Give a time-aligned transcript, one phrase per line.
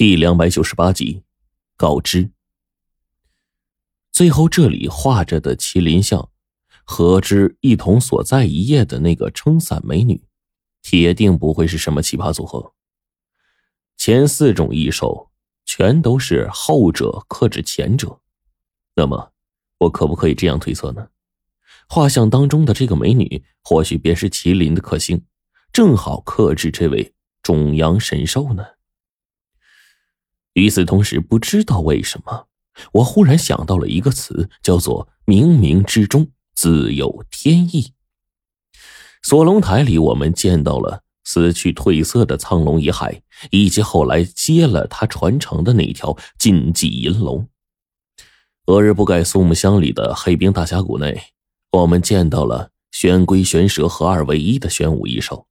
[0.00, 1.24] 第两百九十八集，
[1.76, 2.30] 告知。
[4.10, 6.30] 最后这里画着的麒麟像，
[6.84, 10.24] 和之一同所在一页的那个撑伞美女，
[10.80, 12.72] 铁定不会是什么奇葩组合。
[13.98, 15.30] 前四种异兽
[15.66, 18.20] 全都是后者克制前者，
[18.96, 19.34] 那么
[19.80, 21.08] 我可不可以这样推测呢？
[21.86, 25.26] 画像当中的这个美女，或许便是麒麟的克星，
[25.70, 27.12] 正好克制这位
[27.42, 28.64] 种阳神兽呢？
[30.54, 32.46] 与此同时，不知道为什么，
[32.92, 37.92] 我忽然想到了一个词，叫做“冥冥之中自有天意”。
[39.22, 43.20] 锁龙台里，我们见到了死去褪色的苍龙遗骸，
[43.50, 47.48] 以及后来接了他传承的那条禁忌银龙。
[48.66, 51.20] 俄日不盖苏木乡里的黑冰大峡谷内，
[51.72, 55.46] 我们见到了玄龟、玄蛇合二为一的玄武异兽。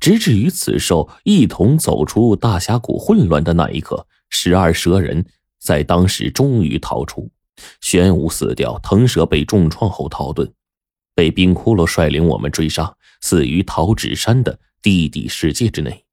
[0.00, 4.06] 直至于此兽一同走出大峡谷混乱的那一刻。
[4.30, 5.24] 十二蛇人
[5.58, 7.30] 在当时终于逃出，
[7.80, 10.52] 玄武死掉，腾蛇被重创后逃遁，
[11.14, 16.04] 被冰骷髅率领我们追杀，死于桃纸山的地底世界之内。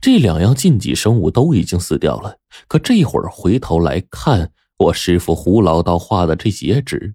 [0.00, 7.14] 这两样禁忌生物都已经死掉了，可这会儿回头来看我师傅胡老道画的这截纸，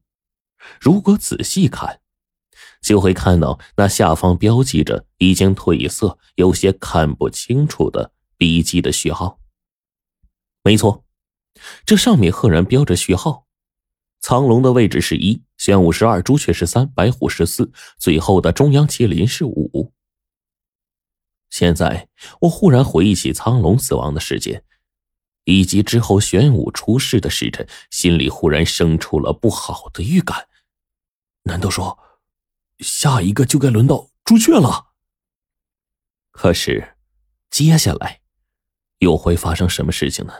[0.81, 2.01] 如果仔细看，
[2.81, 9.39] 就会看到那下方标记着已经褪色、有些看不清楚的笔记的序号。
[10.63, 11.05] 没错，
[11.85, 13.47] 这上面赫然标着序号。
[14.19, 19.93] 苍龙的位置是一，玄武十二，朱雀十三，白虎十四，最后的中央麒麟是五。
[21.49, 22.09] 现在
[22.41, 24.63] 我忽然回忆起苍龙死亡的时间，
[25.45, 30.49] 以及之后玄武出世的时辰，心里忽然生出了不好的预感。
[31.43, 31.97] 难道说，
[32.79, 34.87] 下一个就该轮到朱雀了？
[36.31, 36.97] 可是，
[37.49, 38.21] 接下来
[38.99, 40.33] 又会发生什么事情呢？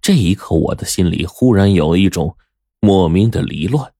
[0.00, 2.36] 这一刻，我的心里忽然有一种
[2.80, 3.92] 莫名的离乱。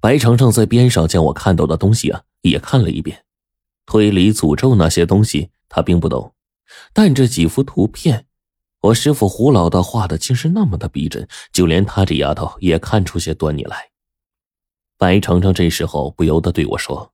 [0.00, 3.24] 白程程在边上将我看到的东西啊也看了一遍，
[3.86, 6.34] 推理、诅咒那些东西他并不懂，
[6.92, 8.26] 但这几幅图片，
[8.80, 13.90] 我师傅胡老道画的竟是那么的逼真，就连他这丫头也看出些端倪来。
[14.98, 17.12] 白程程这时候不由得对我说：“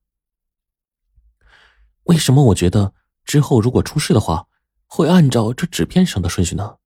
[2.05, 4.47] 为什么我觉得之后如果出事的话，
[4.87, 6.77] 会按照这纸片上的顺序呢？”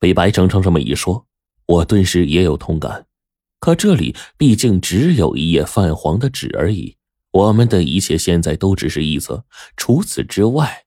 [0.00, 1.26] 被白程程这么一说，
[1.66, 3.06] 我顿时也有同感。
[3.60, 6.96] 可这里毕竟只有一页泛黄的纸而已，
[7.30, 9.44] 我们的一切现在都只是臆测。
[9.76, 10.86] 除此之外，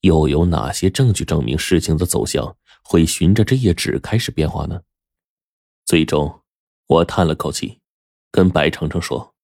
[0.00, 4.82] 又有哪些证据证明事情的走向会循着这页纸开始变化呢？
[5.84, 6.42] 最终，
[6.88, 7.78] 我叹了口气，
[8.32, 9.36] 跟白程程说：“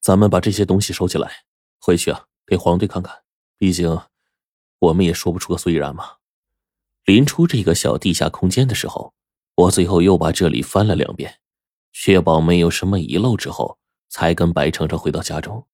[0.00, 1.42] 咱们把这些东西收起来，
[1.80, 3.22] 回去啊，给皇帝看看。
[3.58, 4.00] 毕竟，
[4.78, 6.18] 我们也说不出个所以然嘛。”
[7.10, 9.12] 临出这个小地下空间的时候，
[9.56, 11.40] 我最后又把这里翻了两遍，
[11.90, 15.66] 确保没有什么遗漏之后，才跟白程程回到家中。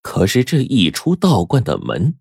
[0.00, 2.18] 可是这一出道观的门，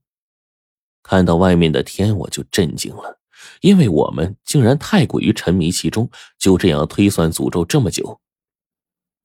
[1.02, 3.22] 看到外面的天，我就震惊了，
[3.62, 8.20] 因为我们竟然太过于沉迷其中，就这样推算诅咒这么久。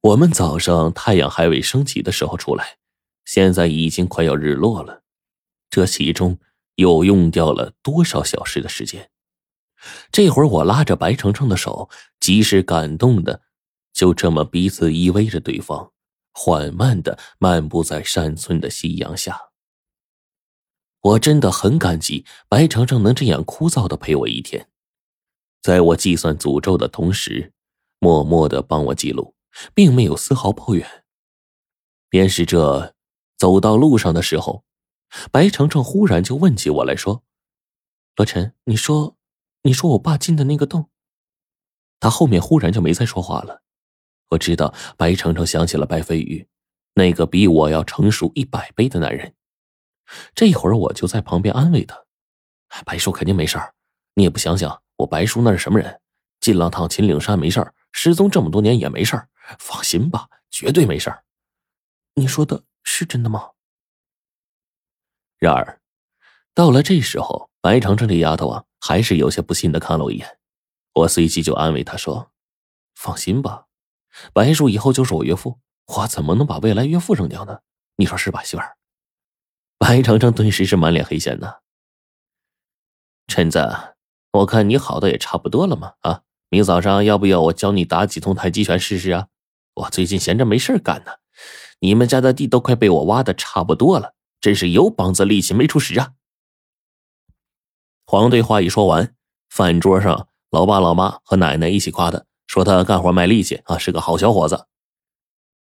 [0.00, 2.76] 我们早上太阳还未升起的时候出来，
[3.24, 5.02] 现在已经快要日落了，
[5.68, 6.38] 这其中。
[6.76, 9.10] 又用掉了多少小时的时间？
[10.12, 11.90] 这会儿我拉着白程程的手，
[12.20, 13.42] 即使感动的，
[13.92, 15.92] 就这么彼此依偎着对方，
[16.32, 19.50] 缓慢的漫步在山村的夕阳下。
[21.00, 24.68] 我真的很感激白程程能这样枯燥的陪我一天，
[25.60, 27.52] 在我计算诅咒的同时，
[27.98, 29.34] 默默的帮我记录，
[29.74, 31.04] 并没有丝毫抱怨。
[32.08, 32.94] 便是这，
[33.36, 34.64] 走到路上的时候。
[35.30, 37.22] 白程程忽然就问起我来说
[38.16, 39.16] ：“罗晨，你说，
[39.62, 40.88] 你说我爸进的那个洞。”
[42.00, 43.62] 他后面忽然就没再说话了。
[44.30, 46.48] 我知道白程程想起了白飞宇，
[46.94, 49.34] 那个比我要成熟一百倍的男人。
[50.34, 52.04] 这会儿我就在旁边安慰他
[52.84, 53.74] ：“白叔肯定没事儿，
[54.14, 56.00] 你也不想想，我白叔那是什么人？
[56.40, 59.28] 进了趟秦岭山没事儿，失踪这么多年也没事儿，
[59.58, 61.24] 放心吧，绝对没事儿。
[62.14, 63.50] 你说的是真的吗？”
[65.42, 65.80] 然而，
[66.54, 70.38] 到了这时候，白程程这丫头啊，还是有些不信的看了我一眼。
[70.92, 72.30] 我随即就安慰她说
[72.94, 73.66] ：“放心吧，
[74.32, 75.58] 白叔以后就是我岳父，
[75.96, 77.58] 我怎么能把未来岳父扔掉呢？
[77.96, 78.76] 你说是吧，媳妇儿？”
[79.78, 81.56] 白程程顿时是满脸黑线呐。
[83.26, 83.68] 陈子，
[84.30, 89.26] 我看你好的也差不多了嘛，啊，明早上要不要我教你打几通太极拳试试啊？
[89.74, 91.14] 我最近闲着没事干呢，
[91.80, 94.14] 你们家的地都快被我挖的差不多了。
[94.42, 96.12] 真是有膀子力气没处使啊！
[98.04, 99.14] 黄队话一说完，
[99.48, 104.66] 饭桌上老爸、老妈和奶奶一起夸他，说他干活卖力气啊，是个好小伙子。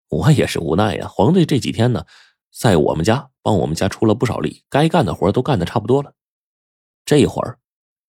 [0.10, 2.06] 我也是无奈呀，黄队这几天呢，
[2.52, 6.14] 在我们家帮我们家出了不少力，该干的活都干的差不多了。
[7.06, 7.60] 这会儿，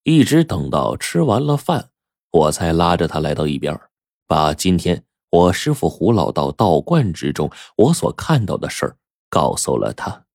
[0.03, 1.91] 一直等到吃完了饭，
[2.33, 3.81] 我才拉着他来到一边，
[4.27, 8.99] 把今天我师傅胡老道道观之中我所看到的事儿
[9.31, 10.26] 告诉了他。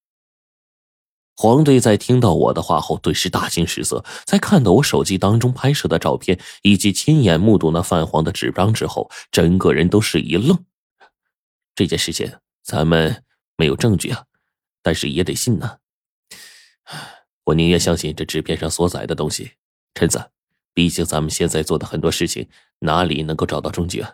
[1.41, 4.05] 黄队在听到我的话后，顿时大惊失色。
[4.25, 10.63] 在看到我手机当中拍摄的照片以及亲眼目睹那泛黄的纸张之后，整个人都是一愣。
[11.73, 13.23] 这件事情咱们
[13.57, 14.25] 没有证据啊，
[14.83, 15.77] 但是也得信呐。
[17.45, 19.53] 我宁愿相信这纸片上所载的东西。
[19.95, 20.29] 陈子，
[20.75, 22.47] 毕竟咱们现在做的很多事情，
[22.77, 24.13] 哪里能够找到证据啊？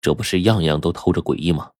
[0.00, 1.72] 这不是样样都透着诡异吗？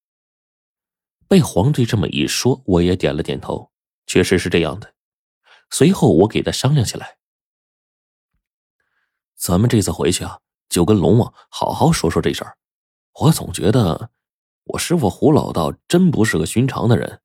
[1.27, 3.72] 被黄队这么一说，我也点了点头。
[4.13, 4.93] 确实是这样的。
[5.71, 7.17] 随后我给他商量起来，
[9.35, 10.39] 咱们这次回去啊，
[10.69, 12.59] 就跟龙王好好说说这事儿。
[13.15, 14.11] 我总觉得
[14.65, 17.23] 我师傅胡老道真不是个寻常的人。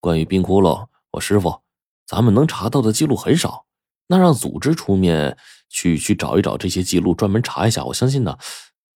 [0.00, 1.62] 关于冰窟窿，我师傅
[2.04, 3.64] 咱们能查到的记录很少。
[4.08, 5.38] 那让组织出面
[5.68, 8.36] 去去找一找这些记录，专门查一下，我相信呢，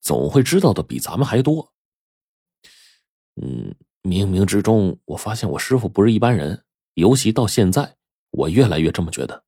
[0.01, 1.73] 总会知道的比咱们还多。
[3.41, 3.73] 嗯，
[4.03, 6.65] 冥冥之中，我发现我师傅不是一般人。
[6.95, 7.97] 尤其到现在，
[8.31, 9.45] 我越来越这么觉得。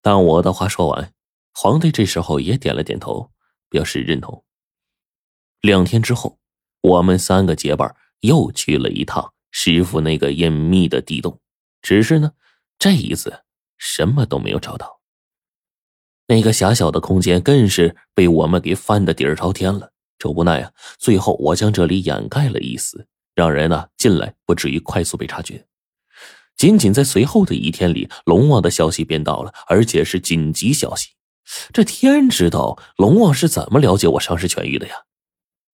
[0.00, 1.12] 当我的话说完，
[1.54, 3.30] 皇帝这时候也点了点头，
[3.68, 4.44] 表示认同。
[5.60, 6.38] 两天之后，
[6.80, 11.40] 我们三个结伴又去了一趟师傅那个隐秘的地洞，
[11.80, 12.32] 只是呢，
[12.78, 13.44] 这一次
[13.78, 15.00] 什么都没有找到。
[16.26, 19.92] 那个狭小的空间更是被我们给翻的底儿朝天了。
[20.18, 25.66] 这无奈啊，最后我将这里掩盖了一丝，让人呢进来不至于快速被察觉。
[26.62, 31.08] 仅仅在随后的一天里，龙王的消息便到了，而且是紧急消息。
[31.72, 34.94] 这天知道龙王是怎么了解我伤势痊愈的呀？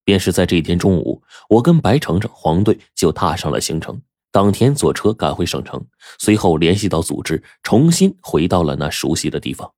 [0.02, 4.00] 便是在这一天中午，我跟白程程、黄队就踏上了行程，
[4.32, 5.78] 当天坐车赶回省城，
[6.18, 9.70] 随后联系到组织，重新回到了那熟悉的地方。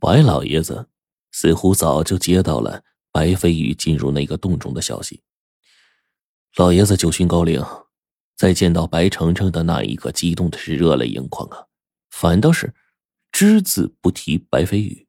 [0.00, 0.88] 白老爷子
[1.30, 2.82] 似乎早就接到了
[3.12, 5.22] 白飞宇进入那个洞中的消息。
[6.56, 7.64] 老爷子九旬高龄。
[8.36, 11.64] 在见到白程程的那一刻，激动的是热泪盈眶啊！
[12.10, 12.74] 反倒是
[13.32, 15.06] 只字不提白飞宇。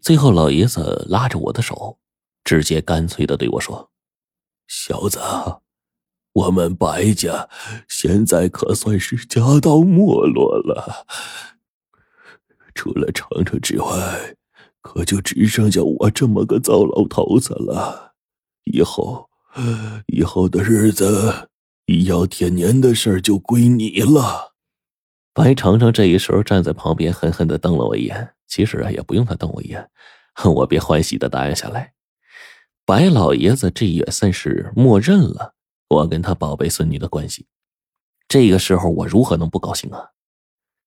[0.00, 1.98] 最后，老爷子拉着我的手，
[2.42, 3.92] 直接干脆的对我说
[4.66, 5.20] ：“小子，
[6.32, 7.48] 我们白家
[7.88, 11.06] 现在可算是家道没落了，
[12.74, 14.36] 除了程程之外，
[14.80, 18.14] 可就只剩下我这么个糟老头子了。
[18.64, 19.30] 以后，
[20.08, 21.48] 以后的日子……”
[21.86, 24.54] 医药天年的事儿就归你了。
[25.32, 28.34] 白程程这一时候站在旁边，狠狠的瞪了我一眼。
[28.46, 29.90] 其实啊，也不用他瞪我一眼，
[30.44, 31.92] 我便欢喜的答应下来。
[32.86, 35.54] 白老爷子这也算是默认了
[35.88, 37.46] 我跟他宝贝孙女的关系。
[38.28, 40.10] 这个时候，我如何能不高兴啊？